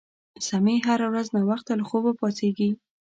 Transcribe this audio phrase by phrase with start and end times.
[0.47, 2.69] سمیع هره ورځ ناوخته له خوبه پاڅیږي